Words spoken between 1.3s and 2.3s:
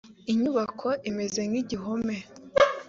nk igihome